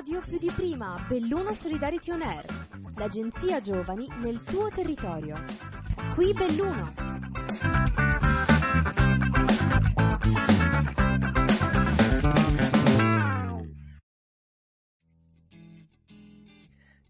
[0.00, 2.46] radio più di prima, Belluno Solidarity On Air,
[2.96, 5.44] l'agenzia giovani nel tuo territorio.
[6.14, 6.90] Qui Belluno.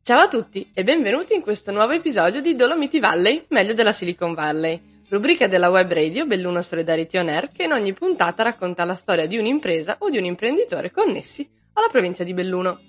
[0.02, 4.34] Ciao a tutti e benvenuti in questo nuovo episodio di Dolomiti Valley, meglio della Silicon
[4.34, 8.94] Valley, rubrica della web radio Belluno Solidarity On Air che in ogni puntata racconta la
[8.94, 12.80] storia di un'impresa o di un imprenditore connessi alla provincia di Belluno.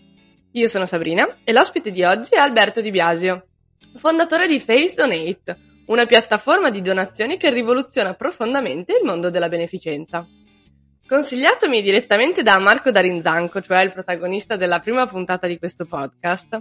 [0.52, 3.48] Io sono Sabrina e l'ospite di oggi è Alberto Di Biasio,
[3.96, 10.28] fondatore di Face Donate, una piattaforma di donazioni che rivoluziona profondamente il mondo della beneficenza.
[11.08, 16.58] Consigliatomi direttamente da Marco Darinzanco, cioè il protagonista della prima puntata di questo podcast,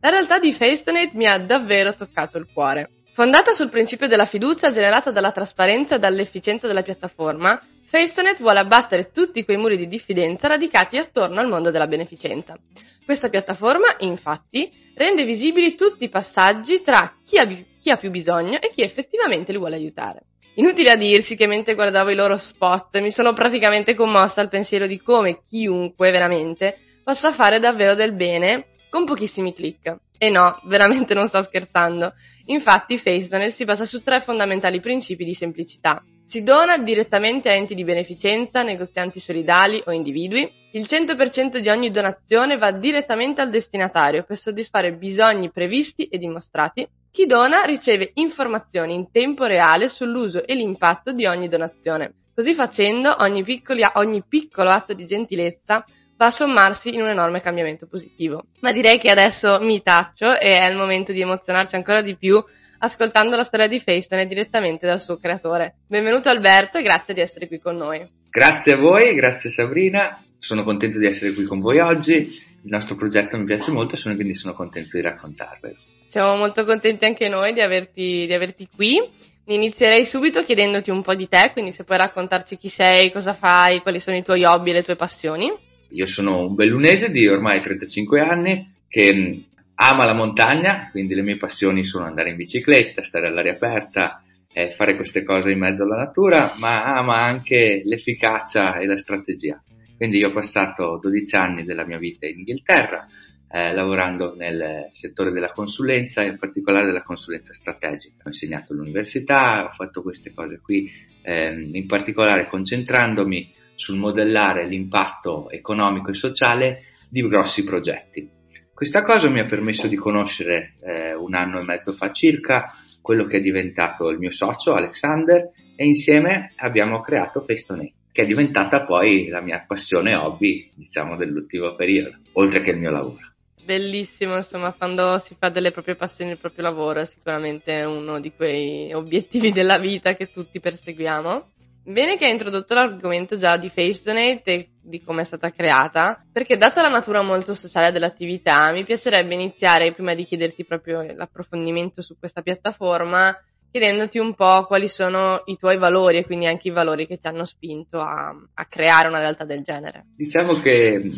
[0.00, 2.90] la realtà di FaceDonate mi ha davvero toccato il cuore.
[3.12, 7.60] Fondata sul principio della fiducia generata dalla trasparenza e dall'efficienza della piattaforma,
[7.92, 12.58] FaceDonate vuole abbattere tutti quei muri di diffidenza radicati attorno al mondo della beneficenza.
[13.04, 18.58] Questa piattaforma, infatti, rende visibili tutti i passaggi tra chi ha, chi ha più bisogno
[18.62, 20.22] e chi effettivamente li vuole aiutare.
[20.54, 24.86] Inutile a dirsi che mentre guardavo i loro spot mi sono praticamente commossa al pensiero
[24.86, 29.94] di come chiunque veramente possa fare davvero del bene con pochissimi click.
[30.16, 32.14] E no, veramente non sto scherzando.
[32.46, 36.02] Infatti FaceDonate si basa su tre fondamentali principi di semplicità.
[36.24, 40.50] Si dona direttamente a enti di beneficenza, negozianti solidali o individui.
[40.72, 46.88] Il 100% di ogni donazione va direttamente al destinatario per soddisfare bisogni previsti e dimostrati.
[47.10, 52.14] Chi dona riceve informazioni in tempo reale sull'uso e l'impatto di ogni donazione.
[52.34, 55.84] Così facendo, ogni, piccoli, ogni piccolo atto di gentilezza
[56.16, 58.44] va a sommarsi in un enorme cambiamento positivo.
[58.60, 62.42] Ma direi che adesso mi taccio e è il momento di emozionarci ancora di più
[62.84, 65.76] ascoltando la storia di Facetone direttamente dal suo creatore.
[65.86, 68.04] Benvenuto Alberto e grazie di essere qui con noi.
[68.28, 72.96] Grazie a voi, grazie Sabrina, sono contento di essere qui con voi oggi, il nostro
[72.96, 75.76] progetto mi piace molto e quindi sono contento di raccontarvelo.
[76.06, 79.00] Siamo molto contenti anche noi di averti, di averti qui.
[79.44, 83.80] Inizierei subito chiedendoti un po' di te, quindi se puoi raccontarci chi sei, cosa fai,
[83.80, 85.52] quali sono i tuoi hobby e le tue passioni.
[85.90, 89.44] Io sono un bellunese di ormai 35 anni che
[89.74, 94.22] ama la montagna, quindi le mie passioni sono andare in bicicletta, stare all'aria aperta,
[94.52, 99.62] eh, fare queste cose in mezzo alla natura, ma ama anche l'efficacia e la strategia.
[99.96, 103.06] Quindi io ho passato 12 anni della mia vita in Inghilterra,
[103.48, 108.22] eh, lavorando nel settore della consulenza, in particolare della consulenza strategica.
[108.24, 110.90] Ho insegnato all'università, ho fatto queste cose qui,
[111.22, 118.40] eh, in particolare concentrandomi sul modellare l'impatto economico e sociale di grossi progetti.
[118.82, 123.26] Questa cosa mi ha permesso di conoscere eh, un anno e mezzo fa circa quello
[123.26, 128.84] che è diventato il mio socio Alexander e insieme abbiamo creato Festonate, che è diventata
[128.84, 133.20] poi la mia passione hobby, diciamo, dell'ultimo periodo, oltre che il mio lavoro.
[133.64, 138.32] Bellissimo, insomma, quando si fa delle proprie passioni il proprio lavoro è sicuramente uno di
[138.32, 141.51] quei obiettivi della vita che tutti perseguiamo.
[141.84, 146.56] Bene che hai introdotto l'argomento già di FaceDonate e di come è stata creata, perché
[146.56, 152.16] data la natura molto sociale dell'attività, mi piacerebbe iniziare, prima di chiederti proprio l'approfondimento su
[152.18, 153.36] questa piattaforma,
[153.70, 157.26] chiedendoti un po' quali sono i tuoi valori e quindi anche i valori che ti
[157.26, 160.06] hanno spinto a, a creare una realtà del genere.
[160.14, 161.10] Diciamo che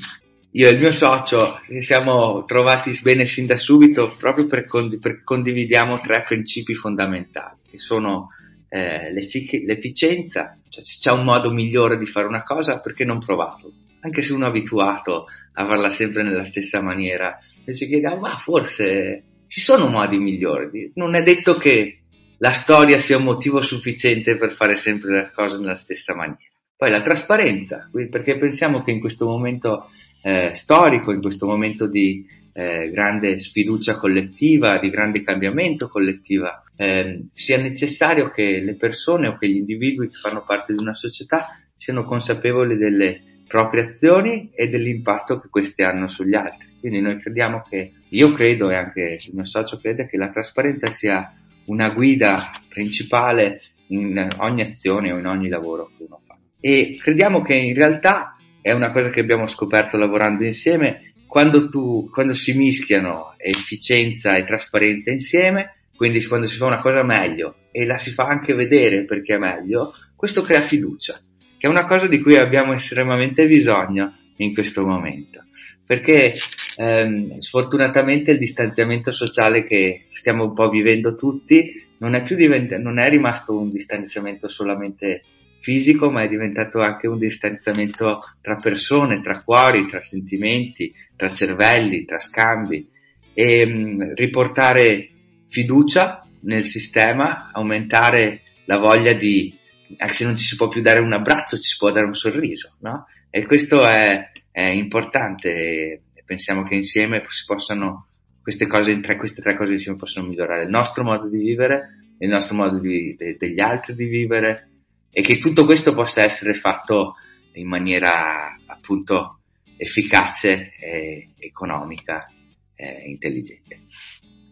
[0.51, 6.01] io e il mio socio ci siamo trovati bene sin da subito proprio perché condividiamo
[6.01, 8.29] tre principi fondamentali, che sono
[8.75, 13.25] eh, l'effic- l'efficienza, cioè se c'è un modo migliore di fare una cosa, perché non
[13.25, 13.73] provarlo?
[14.01, 18.17] Anche se uno è abituato a farla sempre nella stessa maniera, e si chiede, ah,
[18.17, 20.91] ma forse ci sono modi migliori.
[20.95, 22.01] Non è detto che
[22.39, 26.43] la storia sia un motivo sufficiente per fare sempre le cose nella stessa maniera.
[26.77, 29.89] Poi la trasparenza, perché pensiamo che in questo momento
[30.21, 37.27] eh, storico, in questo momento di eh, grande sfiducia collettiva, di grande cambiamento collettiva, eh,
[37.35, 41.59] sia necessario che le persone o che gli individui che fanno parte di una società
[41.77, 46.69] siano consapevoli delle proprie azioni e dell'impatto che queste hanno sugli altri.
[46.79, 50.91] Quindi noi crediamo che, io credo e anche il mio socio crede che la trasparenza
[50.91, 51.35] sia
[51.67, 56.37] una guida principale in ogni azione o in ogni lavoro che uno fa.
[56.61, 62.09] E crediamo che in realtà è una cosa che abbiamo scoperto lavorando insieme, quando, tu,
[62.13, 67.85] quando si mischiano efficienza e trasparenza insieme, quindi quando si fa una cosa meglio e
[67.85, 71.21] la si fa anche vedere perché è meglio, questo crea fiducia,
[71.59, 75.43] che è una cosa di cui abbiamo estremamente bisogno in questo momento.
[75.85, 76.35] Perché
[76.77, 82.81] ehm, sfortunatamente il distanziamento sociale che stiamo un po' vivendo tutti non è più diventato,
[82.81, 85.25] non è rimasto un distanziamento solamente
[85.65, 92.05] fisico, ma è diventato anche un distanziamento tra persone, tra cuori, tra sentimenti, tra cervelli,
[92.05, 92.87] tra scambi
[93.33, 95.09] e mh, mm, riportare
[95.49, 99.57] fiducia nel sistema, aumentare la voglia di,
[99.97, 102.15] anche se non ci si può più dare un abbraccio, ci si può dare un
[102.15, 103.07] sorriso, no?
[103.31, 108.09] E questo è, è importante e pensiamo che insieme si possano,
[108.43, 112.29] queste cose, tre, queste tre cose insieme possono migliorare il nostro modo di vivere, il
[112.29, 114.69] nostro modo di, de, degli altri di vivere
[115.17, 117.15] e che tutto questo possa essere fatto
[117.53, 119.39] in maniera appunto
[119.77, 122.27] efficace e economica
[122.75, 123.83] e intelligente.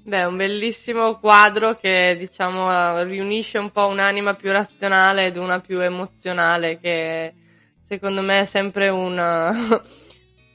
[0.04, 5.80] Beh, un bellissimo quadro che diciamo riunisce un po' un'anima più razionale ed una più
[5.80, 7.34] emozionale che
[7.80, 9.18] secondo me è sempre un,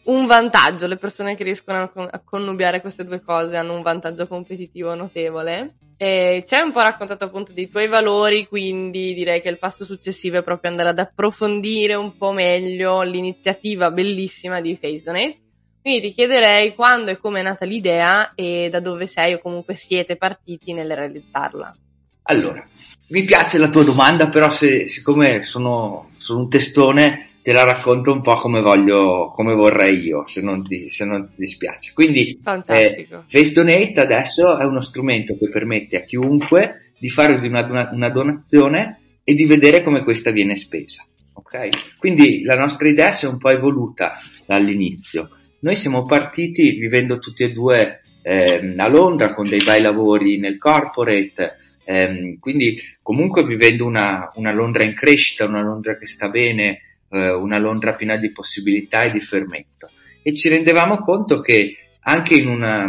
[0.08, 0.88] un vantaggio.
[0.88, 5.76] Le persone che riescono a connubiare queste due cose hanno un vantaggio competitivo notevole.
[5.98, 9.84] E ci hai un po' raccontato appunto dei tuoi valori, quindi direi che il passo
[9.84, 15.40] successivo è proprio andare ad approfondire un po' meglio l'iniziativa bellissima di Face Donate
[15.88, 19.74] quindi ti chiederei quando e come è nata l'idea e da dove sei o comunque
[19.74, 21.78] siete partiti nel realizzarla.
[22.24, 22.68] Allora,
[23.08, 28.12] mi piace la tua domanda, però se, siccome sono, sono un testone te la racconto
[28.12, 31.94] un po' come voglio, come vorrei io, se non ti, se non ti dispiace.
[31.94, 37.90] Quindi, eh, Face Donate adesso è uno strumento che permette a chiunque di fare una,
[37.90, 41.06] una donazione e di vedere come questa viene spesa.
[41.32, 41.70] Okay?
[41.98, 44.16] Quindi la nostra idea si è un po' evoluta
[44.46, 45.30] dall'inizio.
[45.62, 50.58] Noi siamo partiti vivendo tutti e due eh, a Londra con dei bei lavori nel
[50.58, 51.56] corporate,
[51.86, 57.32] ehm, quindi comunque vivendo una, una, Londra in crescita, una Londra che sta bene, eh,
[57.32, 59.90] una Londra piena di possibilità e di fermento.
[60.22, 62.86] E ci rendevamo conto che anche in una,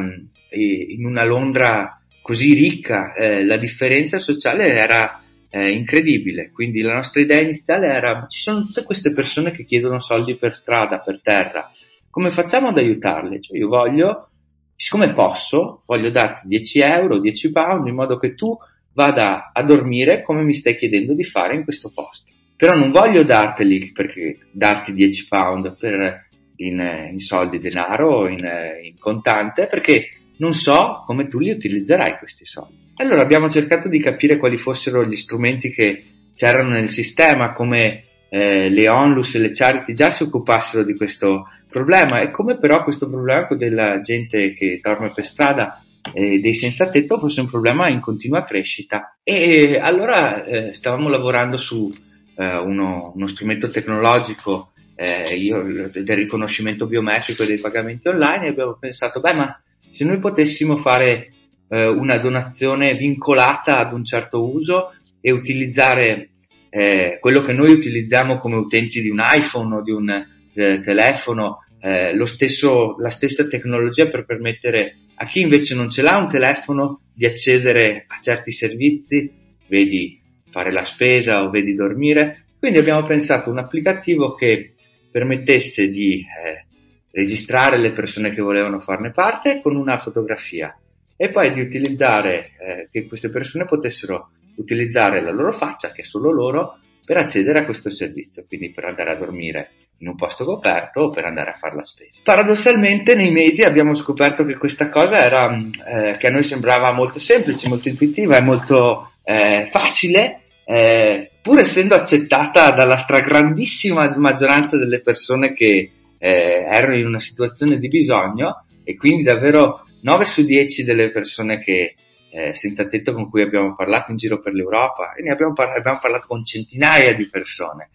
[0.50, 6.50] eh, in una Londra così ricca eh, la differenza sociale era eh, incredibile.
[6.50, 10.54] Quindi la nostra idea iniziale era ci sono tutte queste persone che chiedono soldi per
[10.54, 11.70] strada, per terra,
[12.10, 13.40] come facciamo ad aiutarle?
[13.40, 14.30] Cioè io voglio,
[14.74, 18.56] siccome posso, voglio darti 10 euro, 10 pound in modo che tu
[18.92, 22.32] vada a dormire come mi stai chiedendo di fare in questo posto.
[22.58, 26.26] Però non voglio darteli perché darti 10 pound per,
[26.56, 28.44] in, in soldi denaro in,
[28.82, 30.08] in contante perché
[30.38, 32.74] non so come tu li utilizzerai questi soldi.
[32.96, 38.68] Allora abbiamo cercato di capire quali fossero gli strumenti che c'erano nel sistema, come eh,
[38.68, 43.08] le onlus e le charity già si occupassero di questo problema e come però questo
[43.08, 45.80] problema della gente che dorme per strada
[46.12, 51.56] e dei senza tetto fosse un problema in continua crescita e allora eh, stavamo lavorando
[51.56, 51.92] su
[52.38, 58.76] eh, uno, uno, strumento tecnologico eh, io, del riconoscimento biometrico dei pagamenti online e abbiamo
[58.78, 61.32] pensato beh ma se noi potessimo fare
[61.68, 66.30] eh, una donazione vincolata ad un certo uso e utilizzare
[66.70, 71.64] eh, quello che noi utilizziamo come utenti di un iPhone o di un eh, telefono,
[71.80, 77.00] eh, stesso, la stessa tecnologia per permettere a chi invece non ce l'ha un telefono
[77.12, 79.30] di accedere a certi servizi,
[79.66, 80.17] vedi
[80.58, 82.46] fare la spesa o vedi dormire.
[82.58, 84.74] Quindi abbiamo pensato un applicativo che
[85.08, 86.66] permettesse di eh,
[87.12, 90.76] registrare le persone che volevano farne parte con una fotografia
[91.16, 96.04] e poi di utilizzare eh, che queste persone potessero utilizzare la loro faccia, che è
[96.04, 100.44] solo loro, per accedere a questo servizio, quindi per andare a dormire in un posto
[100.44, 102.20] coperto o per andare a fare la spesa.
[102.24, 107.20] Paradossalmente nei mesi abbiamo scoperto che questa cosa era, eh, che a noi sembrava molto
[107.20, 110.37] semplice, molto intuitiva e molto eh, facile,
[110.70, 117.78] eh, pur essendo accettata dalla stragrandissima maggioranza delle persone che eh, erano in una situazione
[117.78, 121.94] di bisogno e quindi davvero 9 su 10 delle persone che
[122.30, 125.74] eh, senza tetto con cui abbiamo parlato in giro per l'Europa e ne abbiamo, par-
[125.74, 127.88] abbiamo parlato con centinaia di persone.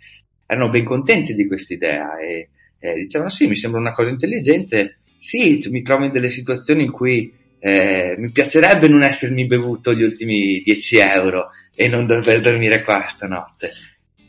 [0.48, 2.50] Erano ben contenti di questa idea e
[2.80, 6.92] eh, dicevano sì, mi sembra una cosa intelligente, sì, mi trovo in delle situazioni in
[6.92, 12.84] cui eh, mi piacerebbe non essermi bevuto gli ultimi 10 euro e non dover dormire
[12.84, 13.72] qua stanotte.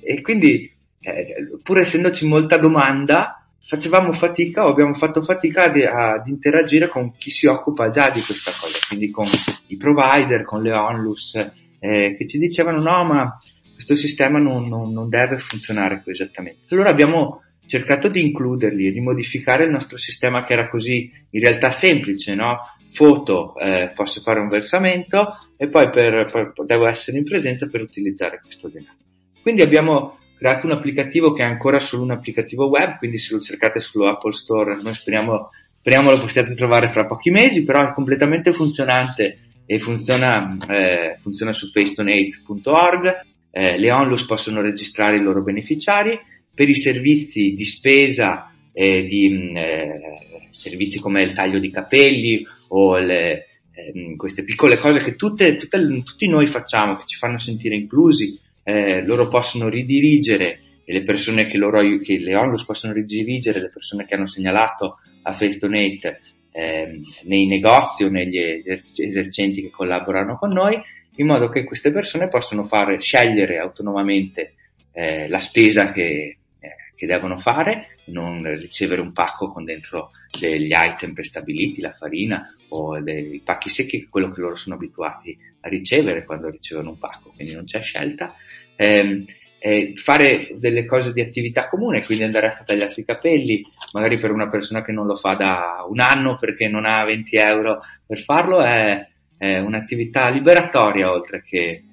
[0.01, 6.27] E quindi, eh, pur essendoci molta domanda, facevamo fatica o abbiamo fatto fatica ad, ad,
[6.27, 9.27] interagire con chi si occupa già di questa cosa, quindi con
[9.69, 11.35] i provider, con le onlus,
[11.79, 13.39] eh, che ci dicevano no ma
[13.73, 16.61] questo sistema non, non, non deve funzionare qui esattamente.
[16.69, 21.41] Allora abbiamo cercato di includerli e di modificare il nostro sistema che era così in
[21.41, 22.59] realtà semplice, no?
[22.95, 27.81] Foto, eh, posso fare un versamento e poi per, per, devo essere in presenza per
[27.81, 28.95] utilizzare questo denaro.
[29.43, 33.41] Quindi abbiamo creato un applicativo che è ancora solo un applicativo web, quindi se lo
[33.41, 37.93] cercate sullo Apple Store, noi speriamo, speriamo lo possiate trovare fra pochi mesi, però è
[37.95, 43.21] completamente funzionante e funziona, eh, funziona su facedonate.org.
[43.51, 46.17] eh, le onlus possono registrare i loro beneficiari,
[46.55, 52.47] per i servizi di spesa, eh, di mm, eh, servizi come il taglio di capelli
[52.69, 57.39] o le, ehm, queste piccole cose che tutte, tutte, tutti noi facciamo, che ci fanno
[57.39, 63.61] sentire inclusi, eh, loro possono ridirigere le persone che, loro, che le onlus possono ridirigere
[63.61, 66.21] le persone che hanno segnalato a Face Donate
[66.53, 70.79] eh, nei negozi o negli esercenti che collaborano con noi,
[71.17, 74.55] in modo che queste persone possano fare, scegliere autonomamente
[74.93, 80.73] eh, la spesa che, eh, che devono fare, non ricevere un pacco con dentro degli
[80.73, 86.25] item prestabiliti, la farina o dei pacchi secchi, quello che loro sono abituati a ricevere
[86.25, 88.35] quando ricevono un pacco, quindi non c'è scelta.
[88.77, 89.25] Eh,
[89.59, 94.31] eh, fare delle cose di attività comune, quindi andare a tagliarsi i capelli, magari per
[94.31, 98.21] una persona che non lo fa da un anno perché non ha 20 euro per
[98.21, 101.85] farlo, è, è un'attività liberatoria oltre che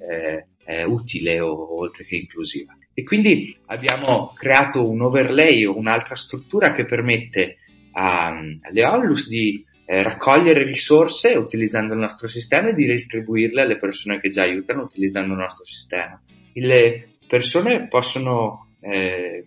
[0.66, 2.76] eh, utile o oltre che inclusiva.
[2.94, 7.60] E quindi abbiamo creato un overlay o un'altra struttura che permette
[7.94, 14.20] alle Onlus di eh, raccogliere risorse utilizzando il nostro sistema e di distribuirle alle persone
[14.20, 16.22] che già aiutano utilizzando il nostro sistema.
[16.54, 19.46] Le persone possono, eh,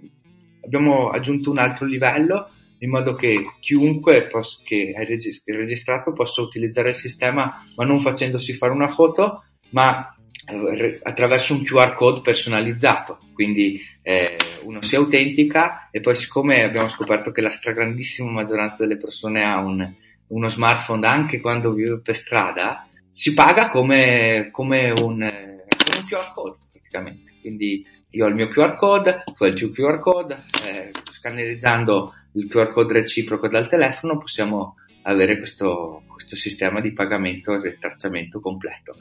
[0.62, 6.90] abbiamo aggiunto un altro livello in modo che chiunque pos- che è registrato possa utilizzare
[6.90, 10.13] il sistema ma non facendosi fare una foto ma
[11.02, 17.30] attraverso un QR code personalizzato, quindi eh, uno si autentica e poi siccome abbiamo scoperto
[17.30, 19.90] che la stragrandissima maggioranza delle persone ha un,
[20.28, 26.32] uno smartphone anche quando vive per strada, si paga come, come, un, come un QR
[26.34, 27.32] code praticamente.
[27.40, 32.12] Quindi io ho il mio QR code, tu hai il tuo QR code, eh, scannerizzando
[32.32, 38.40] il QR code reciproco dal telefono possiamo avere questo, questo sistema di pagamento e tracciamento
[38.40, 38.96] completo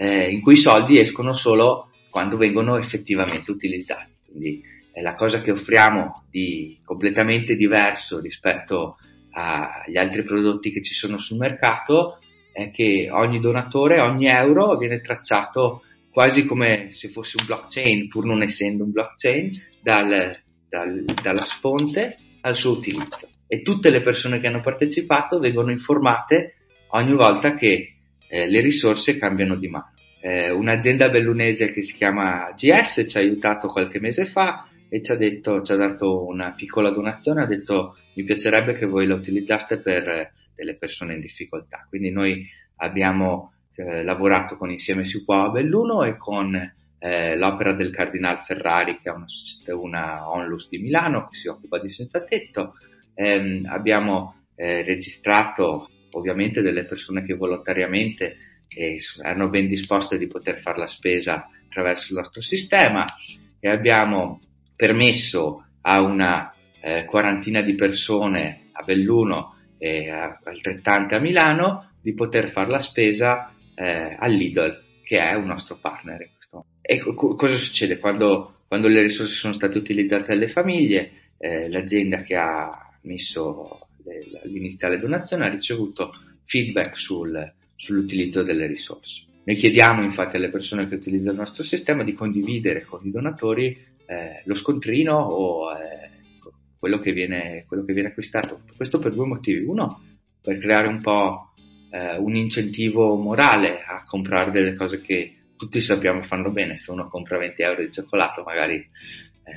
[0.00, 4.12] eh, in cui i soldi escono solo quando vengono effettivamente utilizzati.
[4.26, 8.96] Quindi è la cosa che offriamo di completamente diverso rispetto
[9.32, 12.16] agli altri prodotti che ci sono sul mercato
[12.50, 18.24] è che ogni donatore, ogni euro viene tracciato quasi come se fosse un blockchain, pur
[18.24, 19.52] non essendo un blockchain,
[19.82, 20.34] dal,
[20.66, 23.28] dal, dalla fonte al suo utilizzo.
[23.46, 26.54] E tutte le persone che hanno partecipato vengono informate
[26.92, 27.99] ogni volta che
[28.30, 29.92] eh, le risorse cambiano di mano.
[30.20, 35.12] Eh, un'azienda bellunese che si chiama GS ci ha aiutato qualche mese fa e ci
[35.12, 39.14] ha, detto, ci ha dato una piccola donazione, ha detto mi piacerebbe che voi la
[39.14, 41.86] utilizzaste per eh, delle persone in difficoltà.
[41.88, 42.46] Quindi noi
[42.76, 46.54] abbiamo eh, lavorato con Insieme si può a Belluno e con
[46.98, 49.26] eh, l'opera del Cardinal Ferrari, che è una,
[49.74, 52.74] una onlus di Milano che si occupa di senza tetto.
[53.14, 58.36] Ehm, abbiamo eh, registrato ovviamente delle persone che volontariamente
[58.68, 63.04] eh, erano ben disposte di poter fare la spesa attraverso il nostro sistema
[63.58, 64.40] e abbiamo
[64.74, 72.14] permesso a una eh, quarantina di persone a Belluno e a, altrettante a Milano di
[72.14, 76.30] poter fare la spesa eh, all'Idol che è un nostro partner.
[76.80, 81.10] E co- cosa succede quando, quando, le risorse sono state utilizzate dalle famiglie?
[81.36, 83.88] Eh, l'azienda che ha messo
[84.44, 86.12] l'iniziale donazione ha ricevuto
[86.44, 89.24] feedback sul, sull'utilizzo delle risorse.
[89.44, 93.88] Noi chiediamo infatti alle persone che utilizzano il nostro sistema di condividere con i donatori
[94.06, 96.10] eh, lo scontrino o eh,
[96.78, 98.62] quello, che viene, quello, che viene, acquistato.
[98.76, 99.64] Questo per due motivi.
[99.64, 100.02] Uno,
[100.42, 101.52] per creare un po'
[101.90, 106.76] eh, un incentivo morale a comprare delle cose che tutti sappiamo fanno bene.
[106.76, 108.84] Se uno compra 20 euro di cioccolato magari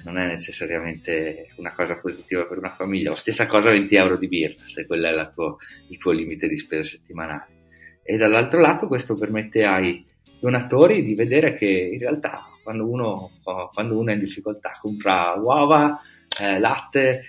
[0.03, 4.27] non è necessariamente una cosa positiva per una famiglia, o stessa cosa 20 euro di
[4.27, 5.57] birra, se quello è tuo,
[5.89, 7.47] il tuo limite di spesa settimanale.
[8.03, 10.05] E dall'altro lato questo permette ai
[10.39, 13.31] donatori di vedere che in realtà quando uno,
[13.71, 16.01] quando uno è in difficoltà compra uova,
[16.41, 17.23] eh, latte,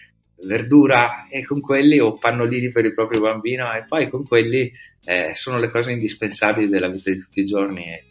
[0.44, 4.70] verdura e con quelli o pannolini per il proprio bambino e poi con quelli
[5.04, 8.04] eh, sono le cose indispensabili della vita di tutti i giorni e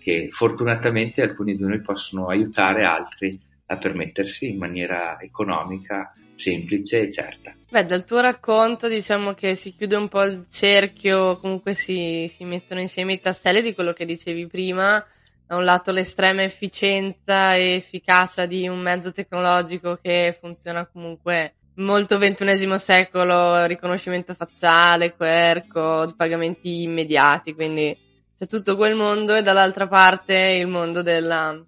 [0.00, 3.38] che fortunatamente alcuni di noi possono aiutare altri
[3.70, 7.54] a permettersi in maniera economica, semplice e certa.
[7.70, 12.44] Beh, dal tuo racconto diciamo che si chiude un po' il cerchio, comunque si, si
[12.44, 15.04] mettono insieme i tasselli di quello che dicevi prima,
[15.46, 22.18] da un lato l'estrema efficienza e efficacia di un mezzo tecnologico che funziona comunque molto
[22.18, 27.96] ventunesimo secolo, riconoscimento facciale, QR pagamenti immediati, quindi
[28.36, 31.64] c'è tutto quel mondo e dall'altra parte il mondo della,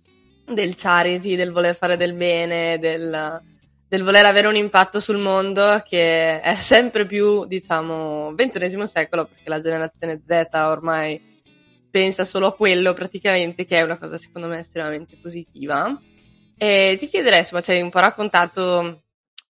[0.54, 3.42] del charity, del voler fare del bene, del,
[3.88, 9.48] del voler avere un impatto sul mondo che è sempre più, diciamo, ventunesimo secolo perché
[9.48, 11.30] la generazione Z ormai
[11.90, 16.00] pensa solo a quello praticamente, che è una cosa secondo me estremamente positiva.
[16.56, 19.02] E ti chiederei, insomma, ci hai un po' raccontato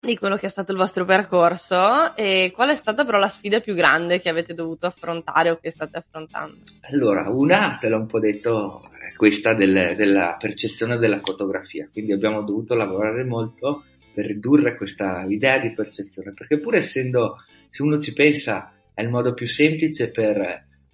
[0.01, 3.61] di quello che è stato il vostro percorso e qual è stata però la sfida
[3.61, 6.65] più grande che avete dovuto affrontare o che state affrontando?
[6.91, 8.83] Allora, una, te l'ho un po' detto,
[9.21, 13.85] questa del, della percezione della fotografia, quindi abbiamo dovuto lavorare molto
[14.15, 17.37] per ridurre questa idea di percezione, perché pur essendo,
[17.69, 20.39] se uno ci pensa, è il modo più semplice per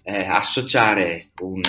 [0.03, 1.61] eh, associare un,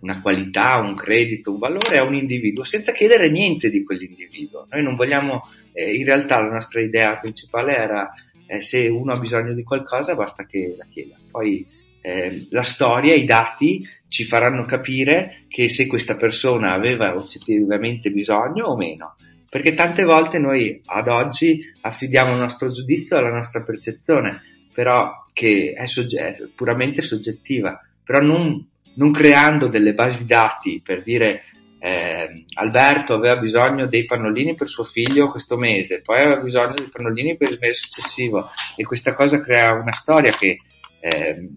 [0.00, 4.66] una qualità, un credito, un valore a un individuo senza chiedere niente di quell'individuo.
[4.68, 8.10] Noi non vogliamo, eh, in realtà la nostra idea principale era
[8.48, 11.14] eh, se uno ha bisogno di qualcosa basta che la chieda.
[11.30, 11.64] Poi
[12.00, 18.66] eh, la storia, i dati ci faranno capire che se questa persona aveva oggettivamente bisogno
[18.66, 19.16] o meno.
[19.48, 24.42] Perché tante volte noi ad oggi affidiamo il nostro giudizio alla nostra percezione,
[24.72, 31.44] però che è, sogge- puramente soggettiva, però non non creando delle basi dati per dire
[31.78, 36.90] eh, Alberto aveva bisogno dei pannolini per suo figlio questo mese, poi aveva bisogno dei
[36.92, 40.58] pannolini per il mese successivo e questa cosa crea una storia che,
[41.00, 41.48] eh,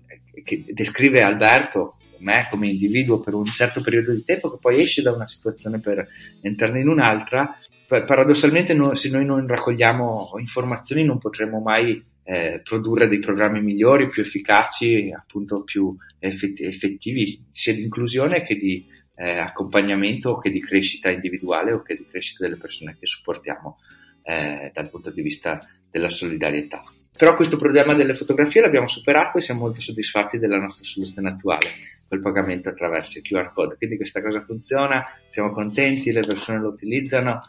[0.43, 5.01] che descrive Alberto, me come individuo per un certo periodo di tempo che poi esce
[5.01, 6.07] da una situazione per
[6.41, 7.57] entrare in un'altra.
[7.85, 14.09] Paradossalmente no, se noi non raccogliamo informazioni non potremo mai eh, produrre dei programmi migliori,
[14.09, 18.85] più efficaci, appunto più effettivi, sia di inclusione che di
[19.15, 23.77] eh, accompagnamento o che di crescita individuale o che di crescita delle persone che supportiamo
[24.23, 26.83] eh, dal punto di vista della solidarietà.
[27.15, 31.69] Però questo problema delle fotografie l'abbiamo superato e siamo molto soddisfatti della nostra soluzione attuale,
[32.07, 33.75] col pagamento attraverso il QR code.
[33.77, 37.39] Quindi questa cosa funziona, siamo contenti, le persone lo utilizzano,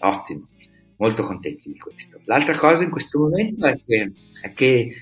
[0.00, 0.46] ottimo
[1.00, 2.20] molto contenti di questo.
[2.24, 4.12] L'altra cosa in questo momento è che,
[4.42, 4.94] è che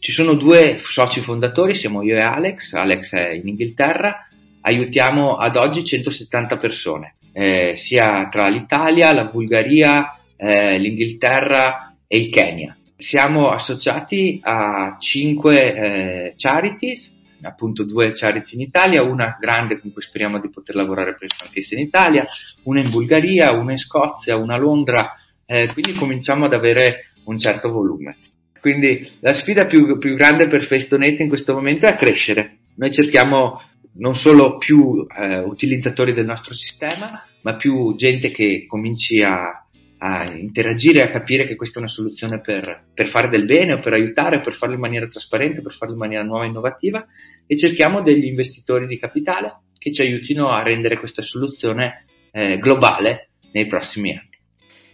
[0.00, 4.28] ci sono due soci fondatori, siamo io e Alex, Alex è in Inghilterra,
[4.60, 12.28] aiutiamo ad oggi 170 persone, eh, sia tra l'Italia, la Bulgaria, eh, l'Inghilterra e il
[12.30, 12.76] Kenya.
[12.98, 20.00] Siamo associati a 5 eh, charities, appunto due charity in Italia, una grande con cui
[20.00, 22.26] speriamo di poter lavorare presto anche in Italia,
[22.62, 27.38] una in Bulgaria, una in Scozia, una a Londra, eh, quindi cominciamo ad avere un
[27.38, 28.16] certo volume.
[28.60, 32.56] Quindi la sfida più, più grande per Festonet in questo momento è crescere.
[32.76, 33.60] Noi cerchiamo
[33.98, 39.65] non solo più eh, utilizzatori del nostro sistema, ma più gente che cominci a,
[39.98, 43.80] a interagire, a capire che questa è una soluzione per, per, fare del bene o
[43.80, 47.06] per aiutare, per farlo in maniera trasparente, per farlo in maniera nuova e innovativa
[47.46, 53.30] e cerchiamo degli investitori di capitale che ci aiutino a rendere questa soluzione eh, globale
[53.52, 54.34] nei prossimi anni.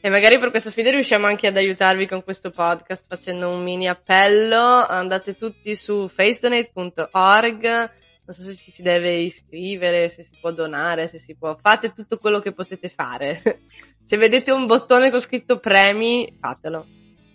[0.05, 3.89] E magari per questa sfida riusciamo anche ad aiutarvi con questo podcast facendo un mini
[3.89, 4.85] appello.
[4.87, 8.01] Andate tutti su facedonate.org.
[8.25, 11.57] Non so se ci si deve iscrivere, se si può donare, se si può.
[11.61, 13.43] Fate tutto quello che potete fare.
[14.03, 16.87] se vedete un bottone con scritto premi, fatelo.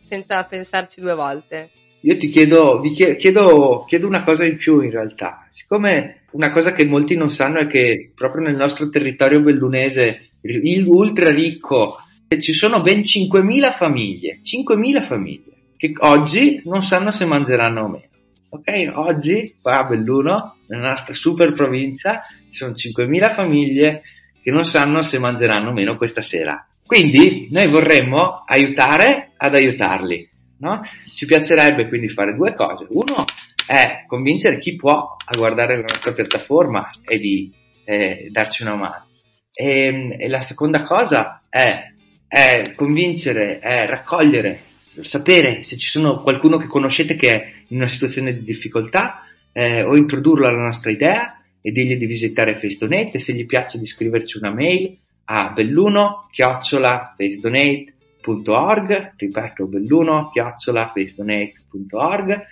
[0.01, 1.69] Senza pensarci due volte.
[2.01, 5.47] Io ti chiedo, vi chiedo, chiedo una cosa in più in realtà.
[5.51, 10.85] Siccome una cosa che molti non sanno è che proprio nel nostro territorio bellunese il
[10.87, 11.97] ultra ricco
[12.39, 18.05] ci sono ben 5.000 famiglie, 5.000 famiglie, che oggi non sanno se mangeranno o meno.
[18.49, 24.03] Ok, oggi qua a Belluno, nella nostra super provincia, ci sono 5.000 famiglie
[24.41, 26.65] che non sanno se mangeranno o meno questa sera.
[26.85, 30.29] Quindi noi vorremmo aiutare ad aiutarli,
[30.59, 30.79] no?
[31.13, 32.85] Ci piacerebbe quindi fare due cose.
[32.89, 33.25] Uno
[33.65, 37.51] è convincere chi può a guardare la nostra piattaforma e di
[37.83, 39.07] eh, darci una mano.
[39.51, 41.91] E, e la seconda cosa è
[42.27, 44.59] è convincere, è raccogliere,
[45.03, 49.83] sapere se ci sono qualcuno che conoscete che è in una situazione di difficoltà eh,
[49.83, 53.85] o introdurlo alla nostra idea e dirgli di visitare FaceDonate e se gli piace di
[53.85, 62.45] scriverci una mail a belluno chiocciola facedonate.org ripeto belluno chiocciola facedonate.org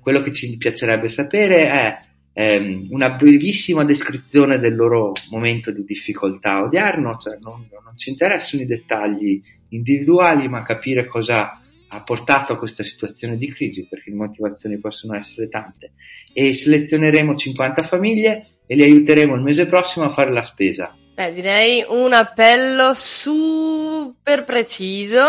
[0.00, 6.62] quello che ci piacerebbe sapere è ehm, una brevissima descrizione del loro momento di difficoltà
[6.62, 12.58] odierno, cioè non, non ci interessano i dettagli individuali, ma capire cosa ha portato a
[12.58, 15.92] questa situazione di crisi, perché le motivazioni possono essere tante.
[16.32, 20.94] E selezioneremo 50 famiglie e li aiuteremo il mese prossimo a fare la spesa.
[21.14, 25.22] Beh, direi un appello super preciso.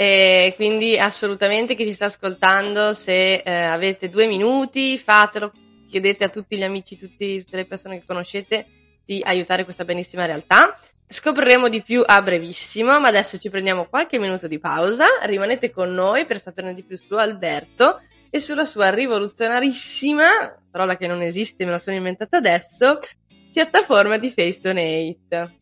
[0.00, 5.50] E quindi assolutamente chi si sta ascoltando, se eh, avete due minuti, fatelo
[5.88, 8.66] chiedete a tutti gli amici, tutte le persone che conoscete
[9.04, 10.78] di aiutare questa benissima realtà.
[11.10, 15.06] Scopriremo di più a brevissimo, ma adesso ci prendiamo qualche minuto di pausa.
[15.22, 20.26] Rimanete con noi per saperne di più su Alberto e sulla sua rivoluzionarissima,
[20.70, 22.98] parola che non esiste, me la sono inventata adesso,
[23.50, 25.57] piattaforma di Face Donate.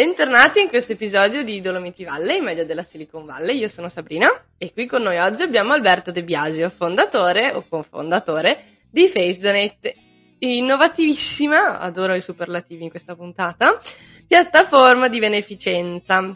[0.00, 3.58] Bentornati in questo episodio di Dolomiti Valley, meglio della Silicon Valley.
[3.58, 8.78] Io sono Sabrina e qui con noi oggi abbiamo Alberto De Biasio, fondatore o cofondatore
[8.90, 9.94] di FaceDonate,
[10.38, 13.78] innovativissima, adoro i superlativi in questa puntata,
[14.26, 16.34] piattaforma di beneficenza.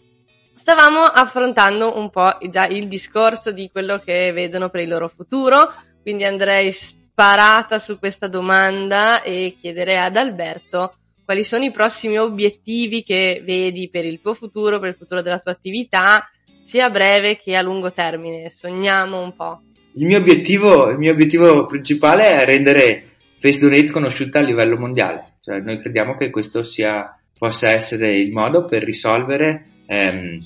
[0.53, 5.73] Stavamo affrontando un po' già il discorso di quello che vedono per il loro futuro,
[6.03, 13.01] quindi andrei sparata su questa domanda e chiederei ad Alberto quali sono i prossimi obiettivi
[13.01, 16.29] che vedi per il tuo futuro, per il futuro della tua attività,
[16.61, 18.49] sia a breve che a lungo termine.
[18.49, 19.61] Sogniamo un po'.
[19.95, 25.33] Il mio obiettivo, il mio obiettivo principale è rendere FaceDonate conosciuta a livello mondiale.
[25.41, 30.45] Cioè, noi crediamo che questo sia, possa essere il modo per risolvere ehm,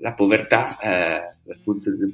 [0.00, 1.56] la povertà, eh, la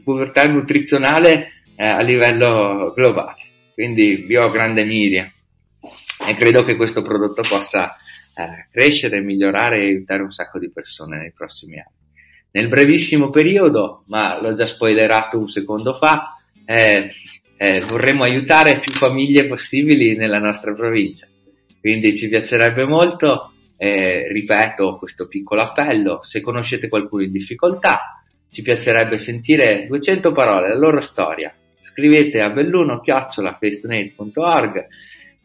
[0.04, 3.42] povertà nutrizionale eh, a livello globale.
[3.74, 5.28] Quindi io ho grande invidia
[6.26, 7.96] e credo che questo prodotto possa
[8.34, 12.02] eh, crescere, migliorare e aiutare un sacco di persone nei prossimi anni.
[12.50, 17.10] Nel brevissimo periodo, ma l'ho già spoilerato un secondo fa, eh,
[17.56, 21.26] eh, vorremmo aiutare più famiglie possibili nella nostra provincia.
[21.80, 28.62] Quindi ci piacerebbe molto, eh, ripeto questo piccolo appello, se conoscete qualcuno in difficoltà, ci
[28.62, 31.52] piacerebbe sentire 200 parole, la loro storia.
[31.82, 34.86] Scrivete a belluno-facedonate.org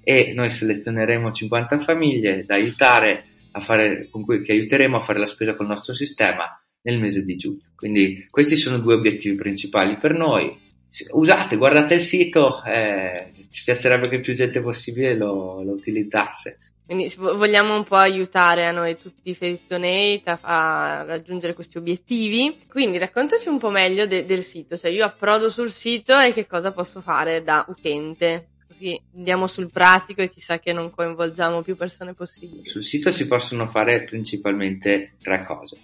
[0.03, 5.19] e noi selezioneremo 50 famiglie da aiutare a fare, con cui, che aiuteremo a fare
[5.19, 7.71] la spesa col nostro sistema nel mese di giugno.
[7.75, 10.67] Quindi questi sono due obiettivi principali per noi.
[11.12, 16.57] Usate, guardate il sito, eh, ci piacerebbe che più gente possibile lo, lo utilizzasse.
[16.89, 22.57] Quindi vogliamo un po' aiutare a noi tutti Face Donate a, a raggiungere questi obiettivi.
[22.67, 26.47] Quindi raccontaci un po' meglio de, del sito, se io approdo sul sito e che
[26.47, 31.75] cosa posso fare da utente così andiamo sul pratico e chissà che non coinvolgiamo più
[31.75, 32.69] persone possibili.
[32.69, 35.77] Sul sito si possono fare principalmente tre cose.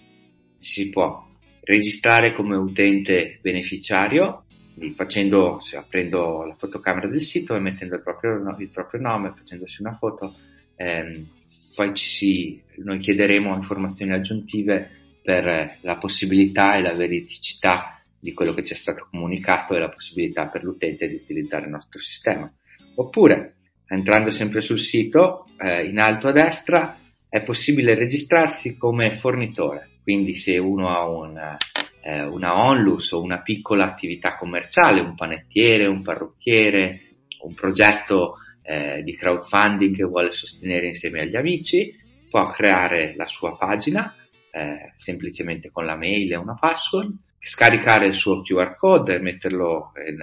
[0.57, 1.27] Si può
[1.61, 4.45] registrare come utente beneficiario,
[4.93, 9.95] facendo, aprendo la fotocamera del sito e mettendo il proprio, il proprio nome, facendosi una
[9.95, 10.35] foto,
[10.75, 11.27] ehm,
[11.73, 18.63] poi si, noi chiederemo informazioni aggiuntive per la possibilità e la veridicità di quello che
[18.63, 22.51] ci è stato comunicato e la possibilità per l'utente di utilizzare il nostro sistema.
[22.95, 23.55] Oppure,
[23.87, 29.89] entrando sempre sul sito, eh, in alto a destra è possibile registrarsi come fornitore.
[30.01, 31.57] Quindi se uno ha una,
[32.01, 37.01] eh, una onlus o una piccola attività commerciale, un panettiere, un parrucchiere,
[37.41, 41.93] un progetto eh, di crowdfunding che vuole sostenere insieme agli amici,
[42.29, 44.15] può creare la sua pagina
[44.51, 49.91] eh, semplicemente con la mail e una password, scaricare il suo QR code e metterlo
[50.07, 50.19] in,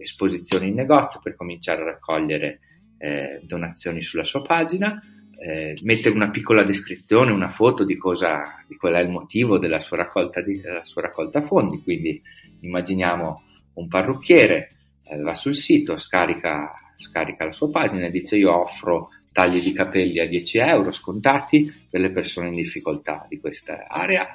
[0.00, 2.60] esposizioni in negozio per cominciare a raccogliere
[2.98, 5.02] eh, donazioni sulla sua pagina,
[5.38, 9.80] eh, mettere una piccola descrizione, una foto di cosa, di qual è il motivo della
[9.80, 11.82] sua raccolta, di, della sua raccolta fondi.
[11.82, 12.20] Quindi
[12.60, 13.42] immaginiamo
[13.74, 14.72] un parrucchiere,
[15.04, 19.72] eh, va sul sito, scarica, scarica la sua pagina e dice io offro tagli di
[19.72, 24.26] capelli a 10 euro scontati per le persone in difficoltà di questa area.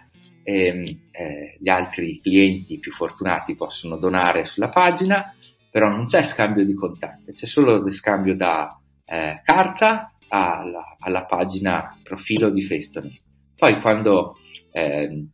[0.41, 5.35] E, ehm, eh, gli altri clienti più fortunati possono donare sulla pagina
[5.75, 11.99] però non c'è scambio di contatto, c'è solo scambio da eh, carta alla, alla, pagina
[12.01, 13.19] profilo di FaceTime.
[13.57, 14.37] Poi quando
[14.71, 15.25] eh,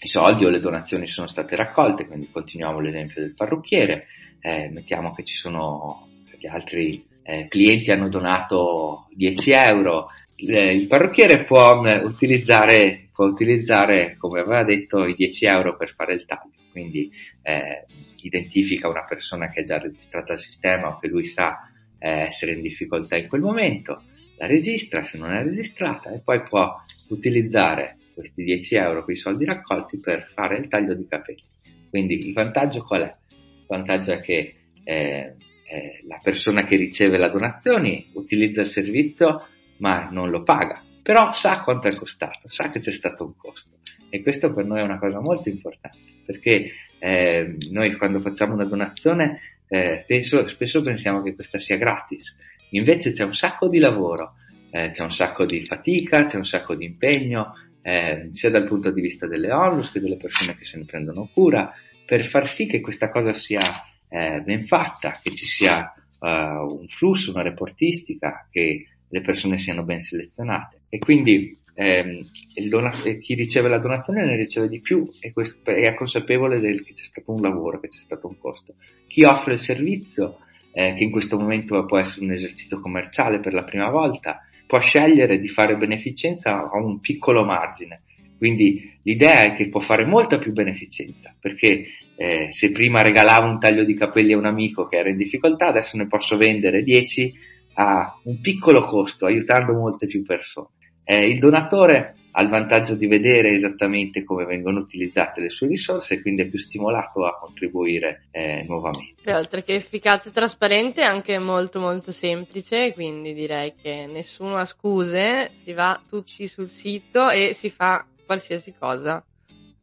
[0.00, 4.06] i soldi o le donazioni sono state raccolte, quindi continuiamo l'esempio del parrucchiere,
[4.40, 11.44] eh, mettiamo che ci sono gli altri eh, clienti hanno donato 10 euro, il parrucchiere
[11.44, 16.55] può utilizzare, può utilizzare, come aveva detto, i 10 euro per fare il taglio.
[16.76, 17.10] Quindi
[17.40, 17.86] eh,
[18.20, 22.52] identifica una persona che è già registrata al sistema o che lui sa eh, essere
[22.52, 24.02] in difficoltà in quel momento,
[24.36, 26.70] la registra se non è registrata e poi può
[27.08, 31.44] utilizzare questi 10 euro, quei soldi raccolti per fare il taglio di capelli.
[31.88, 33.14] Quindi il vantaggio qual è?
[33.38, 35.34] Il vantaggio è che eh,
[35.64, 39.46] eh, la persona che riceve la donazione utilizza il servizio
[39.78, 43.78] ma non lo paga, però sa quanto è costato, sa che c'è stato un costo
[44.10, 48.64] e questo per noi è una cosa molto importante perché eh, noi quando facciamo una
[48.64, 52.36] donazione eh, penso, spesso pensiamo che questa sia gratis,
[52.70, 54.34] invece c'è un sacco di lavoro,
[54.70, 58.90] eh, c'è un sacco di fatica, c'è un sacco di impegno, eh, sia dal punto
[58.90, 61.72] di vista delle onlus che delle persone che se ne prendono cura,
[62.04, 63.60] per far sì che questa cosa sia
[64.08, 69.82] eh, ben fatta, che ci sia uh, un flusso, una reportistica, che le persone siano
[69.82, 70.82] ben selezionate.
[70.88, 72.26] E quindi ehm,
[72.68, 76.94] donat- chi riceve la donazione ne riceve di più e questo, è consapevole del, che
[76.94, 78.74] c'è stato un lavoro, che c'è stato un costo.
[79.06, 80.38] Chi offre il servizio,
[80.72, 84.80] eh, che in questo momento può essere un esercizio commerciale per la prima volta, può
[84.80, 88.02] scegliere di fare beneficenza a un piccolo margine.
[88.38, 91.86] Quindi l'idea è che può fare molta più beneficenza, perché
[92.16, 95.68] eh, se prima regalavo un taglio di capelli a un amico che era in difficoltà,
[95.68, 97.32] adesso ne posso vendere 10
[97.74, 100.68] a un piccolo costo, aiutando molte più persone.
[101.08, 106.14] Eh, il donatore ha il vantaggio di vedere esattamente come vengono utilizzate le sue risorse
[106.14, 109.32] e quindi è più stimolato a contribuire eh, nuovamente.
[109.32, 114.66] Oltre che efficace e trasparente è anche molto molto semplice, quindi direi che nessuno ha
[114.66, 119.24] scuse, si va tutti sul sito e si fa qualsiasi cosa.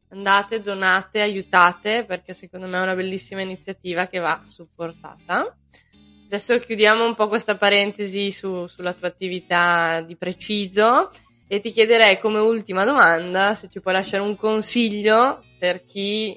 [0.10, 5.58] Andate, donate, aiutate perché secondo me è una bellissima iniziativa che va supportata.
[6.34, 11.12] Adesso chiudiamo un po' questa parentesi su, sulla tua attività di preciso
[11.48, 16.36] e ti chiederei come ultima domanda se ci puoi lasciare un consiglio per chi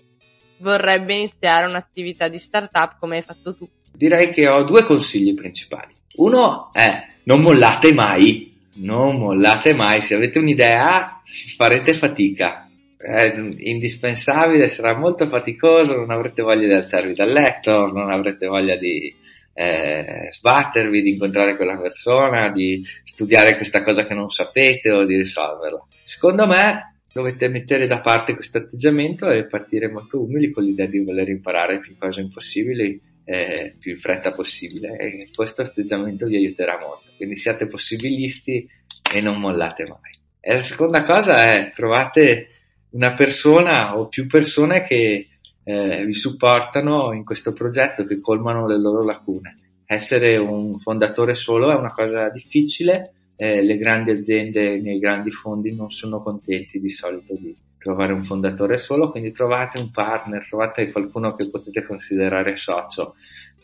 [0.59, 3.67] vorrebbe iniziare un'attività di startup come hai fatto tu.
[3.91, 5.95] Direi che ho due consigli principali.
[6.17, 11.23] Uno è non mollate mai, non mollate mai, se avete un'idea
[11.57, 18.11] farete fatica, è indispensabile, sarà molto faticoso, non avrete voglia di alzarvi dal letto, non
[18.11, 19.25] avrete voglia di
[19.59, 25.17] eh, sbattervi, di incontrare quella persona, di studiare questa cosa che non sapete o di
[25.17, 25.83] risolverla.
[26.05, 31.03] Secondo me dovete mettere da parte questo atteggiamento e partire molto umili con l'idea di
[31.03, 36.79] voler imparare più cose impossibili eh, più in fretta possibile e questo atteggiamento vi aiuterà
[36.79, 37.07] molto.
[37.17, 38.69] Quindi siate possibilisti
[39.11, 40.13] e non mollate mai.
[40.39, 42.49] E la seconda cosa è trovate
[42.91, 45.29] una persona o più persone che
[45.69, 49.59] eh, vi supportano in questo progetto, che colmano le loro lacune.
[49.85, 55.75] Essere un fondatore solo è una cosa difficile, eh, le grandi aziende nei grandi fondi
[55.75, 60.93] non sono contenti di solito di trovare un fondatore solo, quindi trovate un partner, trovate
[60.93, 63.17] qualcuno che potete considerare socio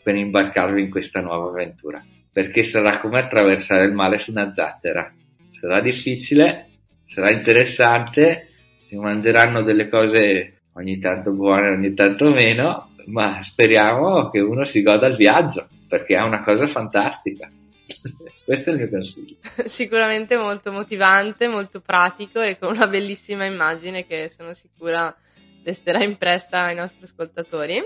[0.03, 5.09] per imbarcarvi in questa nuova avventura, perché sarà come attraversare il mare su una zattera.
[5.51, 6.67] Sarà difficile,
[7.07, 8.49] sarà interessante,
[8.87, 14.81] si mangeranno delle cose ogni tanto buone, ogni tanto meno, ma speriamo che uno si
[14.81, 17.47] goda il viaggio, perché è una cosa fantastica.
[18.45, 19.35] Questo è il mio consiglio.
[19.65, 25.15] Sicuramente molto motivante, molto pratico e con una bellissima immagine che sono sicura
[25.63, 27.81] resterà impressa ai nostri ascoltatori.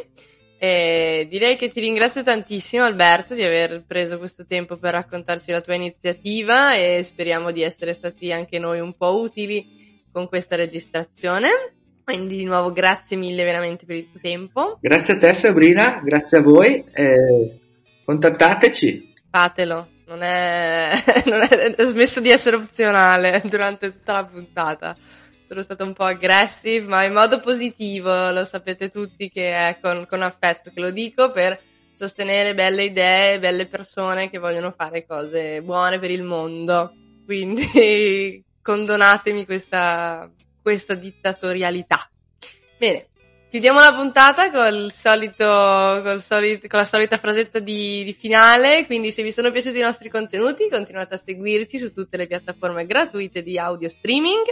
[0.59, 5.61] E direi che ti ringrazio tantissimo Alberto di aver preso questo tempo per raccontarci la
[5.61, 11.76] tua iniziativa e speriamo di essere stati anche noi un po' utili con questa registrazione.
[12.07, 14.77] Quindi di nuovo grazie mille veramente per il tuo tempo.
[14.79, 17.59] Grazie a te Sabrina, grazie a voi, eh,
[18.05, 19.13] contattateci.
[19.29, 20.89] Fatelo, non è,
[21.27, 24.95] non è, è smesso di essere opzionale durante tutta la puntata.
[25.45, 30.05] Sono stata un po' aggressive, ma in modo positivo, lo sapete tutti che è con,
[30.07, 31.59] con affetto che lo dico per
[31.91, 36.93] sostenere belle idee, belle persone che vogliono fare cose buone per il mondo.
[37.25, 40.31] Quindi condonatemi questa,
[40.67, 42.09] questa dittatorialità.
[42.77, 43.07] Bene,
[43.49, 49.11] chiudiamo la puntata col solito, col solito, con la solita frasetta di, di, finale, quindi
[49.11, 53.43] se vi sono piaciuti i nostri contenuti continuate a seguirci su tutte le piattaforme gratuite
[53.43, 54.43] di audio streaming.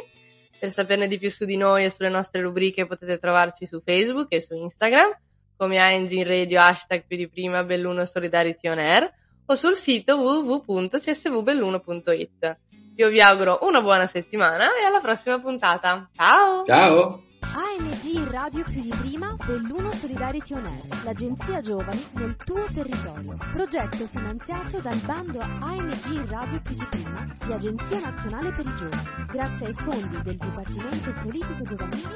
[0.58, 4.28] Per saperne di più su di noi e sulle nostre rubriche potete trovarci su Facebook
[4.30, 5.20] e su Instagram
[5.58, 9.14] come Engine Radio hashtag più di prima Belluno Solidarity On Air
[9.48, 12.58] o sul sito www.csvbelluno.it.
[12.98, 16.10] Io vi auguro una buona settimana e alla prossima puntata.
[16.16, 16.64] Ciao!
[16.66, 17.24] Ciao!
[17.54, 23.36] ANG Radio più di prima, Belluno Solidarity On Air, l'agenzia giovani nel tuo territorio.
[23.54, 29.26] Progetto finanziato dal bando ANG Radio più di prima di Agenzia Nazionale per i Giovani,
[29.32, 32.16] grazie ai fondi del Dipartimento Politico Giovanile